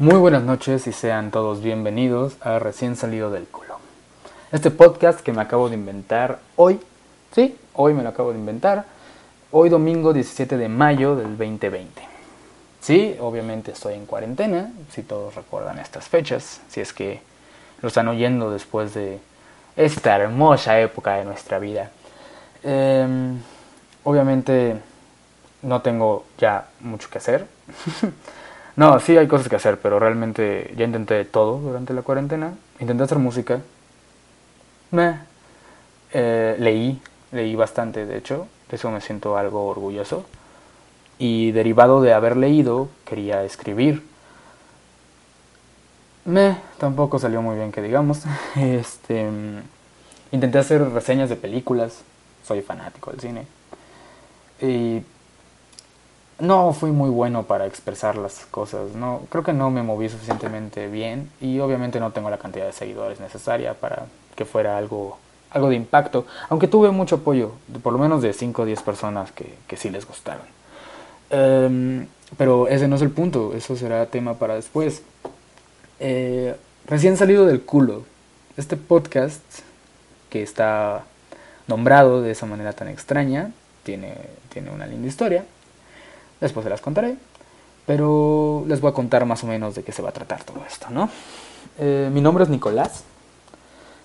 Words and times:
Muy 0.00 0.16
buenas 0.16 0.42
noches 0.44 0.86
y 0.86 0.92
sean 0.92 1.30
todos 1.30 1.60
bienvenidos 1.60 2.38
a 2.40 2.58
Recién 2.58 2.96
Salido 2.96 3.30
del 3.30 3.44
Culo. 3.44 3.76
Este 4.50 4.70
podcast 4.70 5.20
que 5.20 5.34
me 5.34 5.42
acabo 5.42 5.68
de 5.68 5.74
inventar 5.74 6.38
hoy, 6.56 6.80
sí, 7.34 7.54
hoy 7.74 7.92
me 7.92 8.02
lo 8.02 8.08
acabo 8.08 8.32
de 8.32 8.38
inventar, 8.38 8.86
hoy 9.50 9.68
domingo 9.68 10.14
17 10.14 10.56
de 10.56 10.70
mayo 10.70 11.16
del 11.16 11.36
2020. 11.36 12.00
Sí, 12.80 13.14
obviamente 13.20 13.72
estoy 13.72 13.92
en 13.92 14.06
cuarentena, 14.06 14.72
si 14.90 15.02
todos 15.02 15.34
recuerdan 15.34 15.78
estas 15.78 16.08
fechas, 16.08 16.62
si 16.70 16.80
es 16.80 16.94
que 16.94 17.20
lo 17.82 17.88
están 17.88 18.08
oyendo 18.08 18.50
después 18.50 18.94
de 18.94 19.18
esta 19.76 20.16
hermosa 20.16 20.80
época 20.80 21.16
de 21.16 21.26
nuestra 21.26 21.58
vida. 21.58 21.90
Em, 22.62 23.38
obviamente 24.04 24.80
no 25.60 25.82
tengo 25.82 26.24
ya 26.38 26.68
mucho 26.80 27.10
que 27.10 27.18
hacer. 27.18 27.46
No, 28.80 28.98
sí 28.98 29.14
hay 29.18 29.28
cosas 29.28 29.50
que 29.50 29.56
hacer, 29.56 29.78
pero 29.78 29.98
realmente 29.98 30.72
ya 30.74 30.86
intenté 30.86 31.26
todo 31.26 31.58
durante 31.58 31.92
la 31.92 32.00
cuarentena. 32.00 32.54
Intenté 32.78 33.04
hacer 33.04 33.18
música. 33.18 33.60
Me 34.90 35.18
eh, 36.14 36.56
leí, 36.58 36.98
leí 37.30 37.54
bastante, 37.56 38.06
de 38.06 38.16
hecho. 38.16 38.46
De 38.70 38.76
eso 38.76 38.90
me 38.90 39.02
siento 39.02 39.36
algo 39.36 39.66
orgulloso. 39.66 40.24
Y 41.18 41.50
derivado 41.50 42.00
de 42.00 42.14
haber 42.14 42.38
leído, 42.38 42.88
quería 43.04 43.44
escribir. 43.44 44.02
Me 46.24 46.56
tampoco 46.78 47.18
salió 47.18 47.42
muy 47.42 47.56
bien 47.56 47.72
que 47.72 47.82
digamos. 47.82 48.22
Este 48.56 49.28
intenté 50.32 50.56
hacer 50.56 50.80
reseñas 50.90 51.28
de 51.28 51.36
películas. 51.36 52.00
Soy 52.46 52.62
fanático 52.62 53.10
del 53.10 53.20
cine. 53.20 53.46
Y 54.62 55.02
no 56.40 56.72
fui 56.72 56.90
muy 56.90 57.10
bueno 57.10 57.44
para 57.44 57.66
expresar 57.66 58.16
las 58.16 58.46
cosas. 58.46 58.94
No, 58.94 59.22
creo 59.28 59.44
que 59.44 59.52
no 59.52 59.70
me 59.70 59.82
moví 59.82 60.08
suficientemente 60.08 60.88
bien 60.88 61.30
y 61.40 61.60
obviamente 61.60 62.00
no 62.00 62.12
tengo 62.12 62.30
la 62.30 62.38
cantidad 62.38 62.66
de 62.66 62.72
seguidores 62.72 63.20
necesaria 63.20 63.74
para 63.74 64.06
que 64.34 64.44
fuera 64.44 64.76
algo, 64.78 65.18
algo 65.50 65.68
de 65.68 65.76
impacto. 65.76 66.26
Aunque 66.48 66.68
tuve 66.68 66.90
mucho 66.90 67.16
apoyo, 67.16 67.52
por 67.82 67.92
lo 67.92 67.98
menos 67.98 68.22
de 68.22 68.32
5 68.32 68.62
o 68.62 68.64
10 68.64 68.82
personas 68.82 69.32
que, 69.32 69.54
que 69.66 69.76
sí 69.76 69.90
les 69.90 70.06
gustaron. 70.06 70.46
Em, 71.30 72.06
pero 72.36 72.68
ese 72.68 72.88
no 72.88 72.96
es 72.96 73.02
el 73.02 73.10
punto, 73.10 73.54
eso 73.54 73.76
será 73.76 74.06
tema 74.06 74.34
para 74.34 74.54
después. 74.54 75.02
Eh, 75.98 76.56
recién 76.86 77.16
salido 77.16 77.46
del 77.46 77.62
culo, 77.62 78.04
este 78.56 78.76
podcast 78.76 79.42
que 80.28 80.42
está 80.42 81.04
nombrado 81.66 82.22
de 82.22 82.32
esa 82.32 82.46
manera 82.46 82.72
tan 82.72 82.88
extraña, 82.88 83.52
tiene, 83.84 84.14
tiene 84.52 84.70
una 84.70 84.86
linda 84.86 85.08
historia. 85.08 85.44
Después 86.40 86.64
se 86.64 86.70
las 86.70 86.80
contaré. 86.80 87.16
Pero 87.86 88.64
les 88.66 88.80
voy 88.80 88.90
a 88.90 88.94
contar 88.94 89.24
más 89.24 89.42
o 89.42 89.46
menos 89.46 89.74
de 89.74 89.82
qué 89.82 89.92
se 89.92 90.02
va 90.02 90.10
a 90.10 90.12
tratar 90.12 90.44
todo 90.44 90.62
esto, 90.66 90.88
¿no? 90.90 91.10
Eh, 91.78 92.10
mi 92.12 92.20
nombre 92.20 92.44
es 92.44 92.50
Nicolás. 92.50 93.04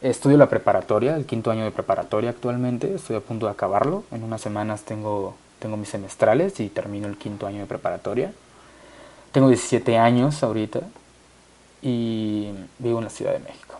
Estudio 0.00 0.36
la 0.36 0.48
preparatoria, 0.48 1.16
el 1.16 1.26
quinto 1.26 1.50
año 1.50 1.64
de 1.64 1.70
preparatoria 1.70 2.30
actualmente. 2.30 2.94
Estoy 2.94 3.16
a 3.16 3.20
punto 3.20 3.46
de 3.46 3.52
acabarlo. 3.52 4.04
En 4.10 4.22
unas 4.22 4.40
semanas 4.40 4.82
tengo, 4.82 5.34
tengo 5.58 5.76
mis 5.76 5.88
semestrales 5.88 6.58
y 6.60 6.68
termino 6.68 7.08
el 7.08 7.16
quinto 7.16 7.46
año 7.46 7.60
de 7.60 7.66
preparatoria. 7.66 8.32
Tengo 9.32 9.48
17 9.48 9.98
años 9.98 10.42
ahorita 10.42 10.80
y 11.82 12.50
vivo 12.78 12.98
en 12.98 13.04
la 13.04 13.10
Ciudad 13.10 13.32
de 13.32 13.40
México. 13.40 13.74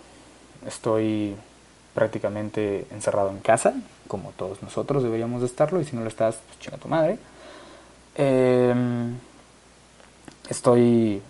Estoy 0.66 1.34
prácticamente 1.94 2.86
encerrado 2.90 3.30
en 3.30 3.38
casa, 3.38 3.74
como 4.06 4.30
todos 4.30 4.62
nosotros 4.62 5.02
deberíamos 5.02 5.40
de 5.40 5.46
estarlo, 5.46 5.80
y 5.80 5.84
si 5.84 5.96
no 5.96 6.02
lo 6.02 6.08
estás, 6.08 6.38
pues 6.46 6.58
chinga 6.60 6.76
tu 6.76 6.88
madre. 6.88 7.18
Em, 8.16 9.16
estoy 10.48 11.22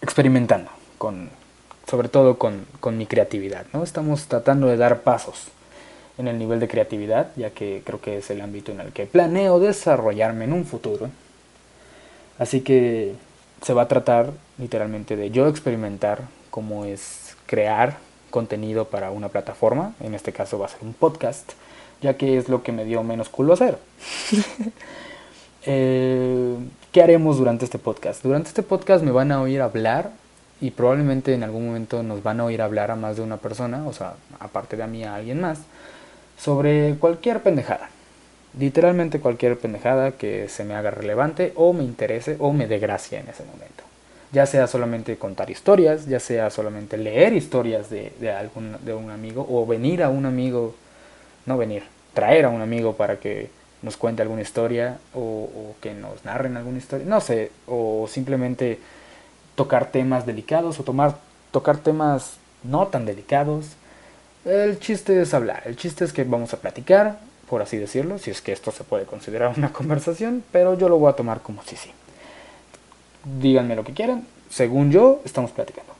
experimentando, 0.00 0.70
con, 0.98 1.30
sobre 1.88 2.08
todo 2.08 2.38
con, 2.38 2.66
con, 2.80 2.96
mi 2.96 3.06
creatividad. 3.06 3.66
¿no? 3.72 3.82
Estamos 3.82 4.26
tratando 4.26 4.68
de 4.68 4.76
dar 4.76 5.02
pasos 5.02 5.48
en 6.18 6.28
el 6.28 6.38
nivel 6.38 6.60
de 6.60 6.68
creatividad, 6.68 7.32
ya 7.36 7.50
que 7.50 7.82
creo 7.84 8.00
que 8.00 8.18
es 8.18 8.30
el 8.30 8.40
ámbito 8.40 8.72
en 8.72 8.80
el 8.80 8.92
que 8.92 9.06
planeo 9.06 9.58
desarrollarme 9.58 10.44
en 10.44 10.52
un 10.52 10.64
futuro. 10.64 11.10
Así 12.38 12.60
que 12.60 13.14
se 13.62 13.72
va 13.72 13.82
a 13.82 13.88
tratar 13.88 14.32
literalmente 14.58 15.16
de 15.16 15.30
yo 15.30 15.48
experimentar 15.48 16.22
cómo 16.50 16.84
es 16.84 17.36
crear 17.46 17.98
contenido 18.30 18.86
para 18.86 19.10
una 19.10 19.28
plataforma, 19.28 19.94
en 20.00 20.14
este 20.14 20.32
caso 20.32 20.58
va 20.58 20.66
a 20.66 20.68
ser 20.68 20.82
un 20.82 20.92
podcast, 20.92 21.52
ya 22.02 22.16
que 22.16 22.36
es 22.36 22.48
lo 22.48 22.62
que 22.62 22.72
me 22.72 22.84
dio 22.84 23.02
menos 23.02 23.28
culo 23.28 23.54
hacer. 23.54 23.78
Eh, 25.68 26.56
¿qué 26.92 27.02
haremos 27.02 27.38
durante 27.38 27.64
este 27.64 27.78
podcast? 27.78 28.22
Durante 28.22 28.48
este 28.48 28.62
podcast 28.62 29.02
me 29.02 29.10
van 29.10 29.32
a 29.32 29.42
oír 29.42 29.60
hablar 29.60 30.12
y 30.60 30.70
probablemente 30.70 31.34
en 31.34 31.42
algún 31.42 31.66
momento 31.66 32.04
nos 32.04 32.22
van 32.22 32.38
a 32.38 32.44
oír 32.44 32.62
hablar 32.62 32.92
a 32.92 32.96
más 32.96 33.16
de 33.16 33.22
una 33.22 33.36
persona, 33.38 33.84
o 33.86 33.92
sea, 33.92 34.14
aparte 34.38 34.76
de 34.76 34.84
a 34.84 34.86
mí 34.86 35.02
a 35.02 35.16
alguien 35.16 35.40
más, 35.40 35.58
sobre 36.38 36.94
cualquier 36.94 37.42
pendejada. 37.42 37.90
Literalmente 38.58 39.18
cualquier 39.18 39.58
pendejada 39.58 40.12
que 40.12 40.48
se 40.48 40.64
me 40.64 40.74
haga 40.74 40.92
relevante 40.92 41.52
o 41.56 41.72
me 41.72 41.82
interese 41.82 42.36
o 42.38 42.52
me 42.52 42.68
dé 42.68 42.78
gracia 42.78 43.18
en 43.18 43.28
ese 43.28 43.44
momento. 43.44 43.82
Ya 44.32 44.46
sea 44.46 44.68
solamente 44.68 45.16
contar 45.16 45.50
historias, 45.50 46.06
ya 46.06 46.20
sea 46.20 46.48
solamente 46.50 46.96
leer 46.96 47.32
historias 47.32 47.90
de, 47.90 48.12
algún, 48.30 48.76
de 48.84 48.94
un 48.94 49.10
amigo 49.10 49.44
o 49.50 49.66
venir 49.66 50.04
a 50.04 50.10
un 50.10 50.26
amigo, 50.26 50.74
no 51.44 51.58
venir, 51.58 51.82
traer 52.14 52.44
a 52.44 52.50
un 52.50 52.62
amigo 52.62 52.94
para 52.94 53.18
que 53.18 53.50
nos 53.86 53.96
cuente 53.96 54.20
alguna 54.20 54.42
historia 54.42 54.98
o, 55.14 55.76
que 55.80 55.94
nos 55.94 56.24
narren 56.24 56.56
alguna 56.56 56.78
historia, 56.78 57.06
no 57.06 57.20
sé, 57.20 57.52
o 57.68 58.08
simplemente 58.10 58.80
tocar 59.54 59.92
temas 59.92 60.26
delicados 60.26 60.80
o 60.80 60.82
tomar, 60.82 61.18
tocar 61.52 61.78
temas 61.78 62.32
no 62.64 62.88
tan 62.88 63.06
delicados. 63.06 63.66
El 64.44 64.80
chiste 64.80 65.22
es 65.22 65.32
hablar, 65.34 65.62
el 65.66 65.76
chiste 65.76 66.04
es 66.04 66.12
que 66.12 66.24
vamos 66.24 66.52
a 66.52 66.56
platicar, 66.56 67.20
por 67.48 67.62
así 67.62 67.76
decirlo, 67.76 68.18
si 68.18 68.32
es 68.32 68.42
que 68.42 68.50
esto 68.50 68.72
se 68.72 68.82
puede 68.82 69.04
considerar 69.04 69.54
una 69.56 69.72
conversación, 69.78 70.42
pero 70.50 70.76
yo 70.76 70.88
lo 70.88 70.98
voy 70.98 71.10
a 71.10 71.14
tomar 71.14 71.40
como 71.40 71.62
si 71.62 71.76
sí. 71.76 71.92
Díganme 73.40 73.76
lo 73.76 73.84
que 73.84 73.94
quieran, 73.94 74.26
según 74.50 74.90
yo, 74.90 75.20
estamos 75.24 75.52
platicando. 75.52 75.92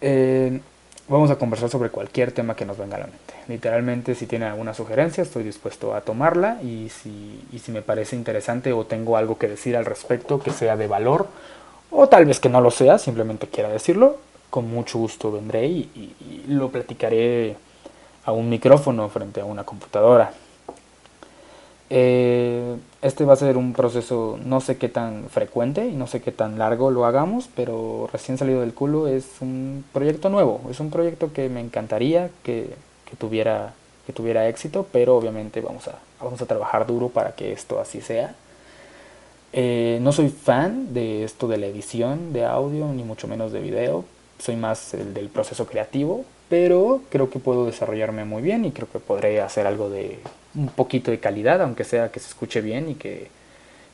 Eh, 0.00 0.60
vamos 1.08 1.30
a 1.30 1.36
conversar 1.36 1.68
sobre 1.68 1.90
cualquier 1.90 2.32
tema 2.32 2.56
que 2.56 2.64
nos 2.64 2.78
venga 2.78 2.96
a 2.96 3.00
la 3.00 3.06
mente. 3.06 3.34
Literalmente, 3.48 4.14
si 4.14 4.26
tienen 4.26 4.48
alguna 4.48 4.74
sugerencia, 4.74 5.22
estoy 5.22 5.44
dispuesto 5.44 5.94
a 5.94 6.00
tomarla 6.00 6.60
y 6.62 6.88
si, 6.88 7.44
y 7.52 7.58
si 7.58 7.72
me 7.72 7.82
parece 7.82 8.16
interesante 8.16 8.72
o 8.72 8.84
tengo 8.84 9.16
algo 9.16 9.38
que 9.38 9.48
decir 9.48 9.76
al 9.76 9.84
respecto 9.84 10.40
que 10.40 10.50
sea 10.50 10.76
de 10.76 10.86
valor, 10.86 11.28
o 11.90 12.08
tal 12.08 12.26
vez 12.26 12.40
que 12.40 12.48
no 12.48 12.60
lo 12.60 12.70
sea, 12.70 12.98
simplemente 12.98 13.46
quiera 13.46 13.68
decirlo, 13.68 14.16
con 14.50 14.68
mucho 14.68 14.98
gusto 14.98 15.30
vendré 15.30 15.66
y, 15.66 15.90
y 15.94 16.44
lo 16.48 16.70
platicaré 16.70 17.56
a 18.24 18.32
un 18.32 18.48
micrófono 18.48 19.08
frente 19.08 19.40
a 19.40 19.44
una 19.44 19.64
computadora. 19.64 20.32
Eh, 21.88 22.76
este 23.00 23.24
va 23.24 23.34
a 23.34 23.36
ser 23.36 23.56
un 23.56 23.72
proceso 23.72 24.38
no 24.44 24.60
sé 24.60 24.76
qué 24.76 24.88
tan 24.88 25.28
frecuente 25.28 25.86
y 25.86 25.92
no 25.92 26.08
sé 26.08 26.20
qué 26.20 26.32
tan 26.32 26.58
largo 26.58 26.90
lo 26.90 27.06
hagamos, 27.06 27.48
pero 27.54 28.08
recién 28.12 28.38
salido 28.38 28.60
del 28.60 28.74
culo 28.74 29.06
es 29.06 29.26
un 29.40 29.84
proyecto 29.92 30.28
nuevo, 30.28 30.62
es 30.70 30.80
un 30.80 30.90
proyecto 30.90 31.32
que 31.32 31.48
me 31.48 31.60
encantaría 31.60 32.30
que, 32.42 32.70
tuviera, 33.18 33.74
que 34.06 34.12
tuviera 34.12 34.48
éxito, 34.48 34.86
pero 34.90 35.16
obviamente 35.16 35.60
vamos 35.60 35.86
a, 35.86 35.98
vamos 36.20 36.42
a 36.42 36.46
trabajar 36.46 36.86
duro 36.86 37.08
para 37.08 37.32
que 37.36 37.52
esto 37.52 37.80
así 37.80 38.00
sea. 38.00 38.34
Eh, 39.52 39.98
no 40.02 40.12
soy 40.12 40.28
fan 40.28 40.92
de 40.92 41.24
esto 41.24 41.46
de 41.46 41.58
la 41.58 41.66
edición 41.66 42.32
de 42.32 42.44
audio, 42.44 42.88
ni 42.88 43.04
mucho 43.04 43.28
menos 43.28 43.52
de 43.52 43.60
video, 43.60 44.04
soy 44.38 44.56
más 44.56 44.92
el 44.94 45.14
del 45.14 45.28
proceso 45.28 45.66
creativo, 45.66 46.24
pero 46.48 47.00
creo 47.10 47.30
que 47.30 47.38
puedo 47.38 47.66
desarrollarme 47.66 48.24
muy 48.24 48.42
bien 48.42 48.64
y 48.64 48.72
creo 48.72 48.88
que 48.90 48.98
podré 48.98 49.40
hacer 49.40 49.66
algo 49.66 49.88
de 49.88 50.18
un 50.56 50.68
poquito 50.68 51.10
de 51.10 51.20
calidad, 51.20 51.60
aunque 51.62 51.84
sea 51.84 52.10
que 52.10 52.20
se 52.20 52.28
escuche 52.28 52.60
bien 52.60 52.88
y 52.88 52.94
que, 52.94 53.28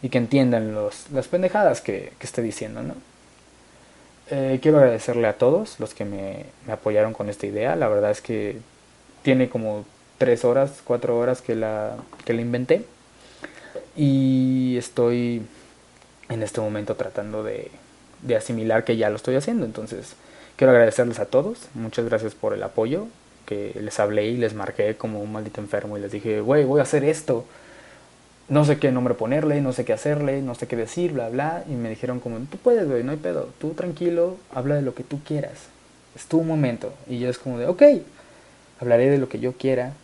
y 0.03 0.09
que 0.09 0.19
entiendan 0.19 0.75
los, 0.75 1.11
las 1.11 1.29
pendejadas 1.29 1.81
que, 1.81 2.13
que 2.19 2.27
esté 2.27 2.43
diciendo, 2.43 2.83
¿no? 2.83 2.95
Eh, 4.31 4.61
quiero 4.63 4.79
agradecerle 4.79 5.27
a 5.29 5.35
todos 5.37 5.79
los 5.81 5.95
que 5.95 6.05
me, 6.05 6.47
me, 6.67 6.73
apoyaron 6.73 7.13
con 7.13 7.29
esta 7.29 7.47
idea. 7.47 7.77
La 7.77 7.89
verdad 7.89 8.11
es 8.11 8.23
que 8.23 8.59
tiene 9.23 9.49
como 9.51 9.85
tres 10.19 10.45
horas, 10.45 10.81
cuatro 10.85 11.19
horas 11.19 11.43
que 11.43 11.55
la, 11.55 11.97
que 12.25 12.33
la 12.33 12.41
inventé. 12.41 12.85
Y 13.97 14.77
estoy 14.79 15.43
en 16.29 16.43
este 16.43 16.61
momento 16.61 16.95
tratando 16.97 17.43
de, 17.43 17.71
de 18.23 18.37
asimilar 18.37 18.85
que 18.85 18.97
ya 18.97 19.11
lo 19.11 19.17
estoy 19.17 19.35
haciendo. 19.37 19.67
Entonces, 19.67 20.15
quiero 20.57 20.71
agradecerles 20.73 21.19
a 21.19 21.27
todos. 21.27 21.69
Muchas 21.75 22.07
gracias 22.07 22.35
por 22.35 22.55
el 22.55 22.63
apoyo. 22.63 23.09
Que 23.47 23.73
les 23.81 23.99
hablé 24.01 24.27
y 24.29 24.37
les 24.37 24.55
marqué 24.55 24.97
como 24.97 25.21
un 25.21 25.33
maldito 25.33 25.61
enfermo 25.61 25.97
y 25.97 26.01
les 26.01 26.13
dije, 26.13 26.41
güey, 26.41 26.65
voy 26.65 26.81
a 26.81 26.85
hacer 26.85 27.05
esto. 27.05 27.45
No 28.49 28.65
sé 28.65 28.79
qué 28.79 28.93
nombre 28.93 29.15
ponerle, 29.15 29.61
no 29.61 29.73
sé 29.73 29.85
qué 29.85 29.93
hacerle, 29.93 30.43
no 30.43 30.55
sé 30.55 30.67
qué 30.67 30.77
decir, 30.77 31.13
bla, 31.13 31.29
bla. 31.29 31.65
Y 31.69 31.73
me 31.73 31.89
dijeron 31.89 32.21
como, 32.21 32.39
tú 32.41 32.59
puedes, 32.59 32.89
güey, 32.89 33.03
no 33.03 33.13
hay 33.13 33.19
pedo. 33.19 33.49
Tú 33.59 33.71
tranquilo, 33.71 34.37
habla 34.53 34.75
de 34.77 34.83
lo 34.83 34.95
que 34.95 35.05
tú 35.05 35.21
quieras. 35.25 35.69
Es 36.15 36.27
tu 36.27 36.43
momento. 36.43 36.93
Y 37.09 37.19
yo 37.19 37.29
es 37.29 37.39
como 37.39 37.59
de, 37.59 37.67
ok, 37.67 37.83
hablaré 38.81 39.11
de 39.11 39.19
lo 39.19 39.29
que 39.29 39.41
yo 39.41 39.53
quiera. 39.53 39.95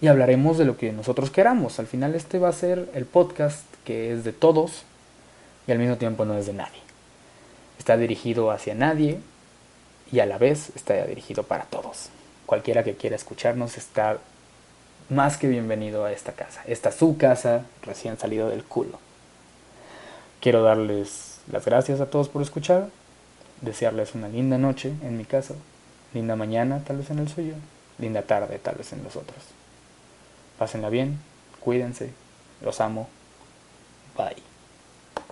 Y 0.00 0.08
hablaremos 0.08 0.56
de 0.58 0.64
lo 0.64 0.76
que 0.76 0.92
nosotros 0.92 1.30
queramos. 1.30 1.78
Al 1.78 1.86
final 1.86 2.14
este 2.14 2.38
va 2.38 2.48
a 2.48 2.52
ser 2.52 2.88
el 2.94 3.04
podcast 3.04 3.62
que 3.84 4.12
es 4.12 4.24
de 4.24 4.32
todos 4.32 4.84
y 5.66 5.72
al 5.72 5.78
mismo 5.78 5.96
tiempo 5.96 6.24
no 6.24 6.36
es 6.36 6.46
de 6.46 6.52
nadie. 6.52 6.80
Está 7.78 7.96
dirigido 7.96 8.50
hacia 8.50 8.74
nadie 8.74 9.18
y 10.12 10.20
a 10.20 10.26
la 10.26 10.38
vez 10.38 10.72
está 10.74 11.04
dirigido 11.06 11.44
para 11.44 11.64
todos. 11.64 12.08
Cualquiera 12.50 12.82
que 12.82 12.96
quiera 12.96 13.14
escucharnos 13.14 13.78
está 13.78 14.18
más 15.08 15.36
que 15.36 15.46
bienvenido 15.46 16.04
a 16.04 16.10
esta 16.10 16.32
casa. 16.32 16.60
Esta 16.66 16.88
es 16.88 16.96
su 16.96 17.16
casa, 17.16 17.64
recién 17.82 18.18
salido 18.18 18.48
del 18.48 18.64
culo. 18.64 18.98
Quiero 20.40 20.60
darles 20.60 21.38
las 21.52 21.64
gracias 21.64 22.00
a 22.00 22.10
todos 22.10 22.28
por 22.28 22.42
escuchar, 22.42 22.88
desearles 23.60 24.16
una 24.16 24.26
linda 24.26 24.58
noche 24.58 24.92
en 25.04 25.16
mi 25.16 25.24
casa, 25.24 25.54
linda 26.12 26.34
mañana 26.34 26.82
tal 26.84 26.96
vez 26.96 27.10
en 27.10 27.20
el 27.20 27.28
suyo, 27.28 27.54
linda 28.00 28.22
tarde 28.22 28.58
tal 28.58 28.74
vez 28.74 28.92
en 28.92 29.04
los 29.04 29.14
otros. 29.14 29.44
Pásenla 30.58 30.88
bien, 30.88 31.20
cuídense, 31.60 32.10
los 32.62 32.80
amo, 32.80 33.08
bye. 34.16 34.49